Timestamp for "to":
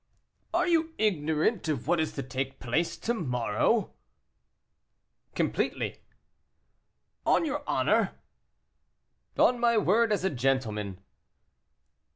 2.13-2.23, 2.97-3.13